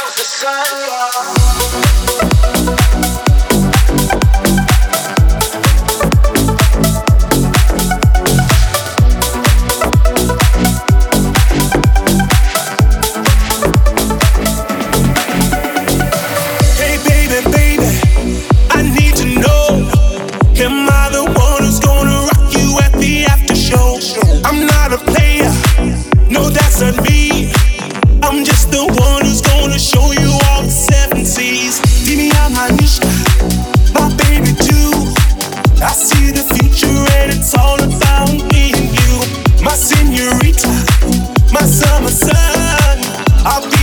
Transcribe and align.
loves 0.00 0.16
the 0.16 0.24
sun. 0.24 0.68
I've 43.44 43.77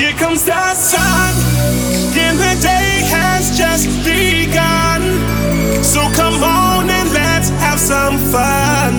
Here 0.00 0.14
comes 0.14 0.46
the 0.46 0.72
sun, 0.72 1.34
and 2.16 2.38
the 2.38 2.56
day 2.62 3.04
has 3.12 3.54
just 3.54 3.86
begun. 4.02 5.02
So 5.84 6.00
come 6.14 6.42
on 6.42 6.88
and 6.88 7.12
let's 7.12 7.50
have 7.50 7.78
some 7.78 8.16
fun. 8.32 8.94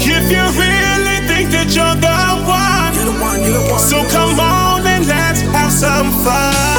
If 0.00 0.30
you 0.32 0.44
really 0.56 1.18
think 1.28 1.50
that 1.50 1.68
you're 1.76 1.98
the 2.00 2.18
one, 2.48 2.94
you're 2.94 3.12
the 3.12 3.20
one, 3.20 3.42
you're 3.42 3.60
the 3.60 3.72
one 3.72 3.78
so 3.78 4.08
come 4.08 4.40
on 4.40 4.86
and 4.86 5.06
let's 5.06 5.42
have 5.42 5.70
some 5.70 6.10
fun. 6.24 6.71